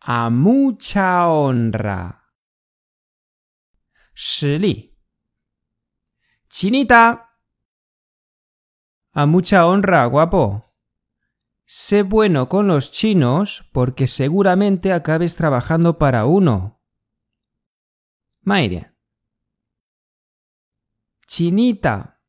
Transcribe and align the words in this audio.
a 0.00 0.30
mucha 0.30 1.28
honra. 1.28 2.24
¡Chinita! 6.48 7.36
A 9.12 9.26
mucha 9.26 9.66
honra, 9.66 10.06
guapo. 10.06 10.64
Sé 11.64 12.02
bueno 12.02 12.48
con 12.48 12.66
los 12.68 12.90
chinos 12.90 13.68
porque 13.72 14.06
seguramente 14.06 14.92
acabes 14.92 15.36
trabajando 15.36 15.98
para 15.98 16.24
uno. 16.24 16.80
Chinita. 21.26 22.20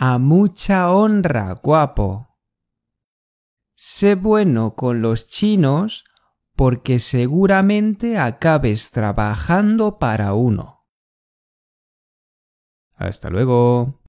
A 0.00 0.18
mucha 0.18 0.90
honra, 0.92 1.52
guapo 1.62 2.27
sé 3.80 4.16
bueno 4.16 4.74
con 4.74 5.02
los 5.02 5.28
chinos 5.28 6.04
porque 6.56 6.98
seguramente 6.98 8.18
acabes 8.18 8.90
trabajando 8.90 10.00
para 10.00 10.34
uno. 10.34 10.84
Hasta 12.96 13.30
luego. 13.30 13.94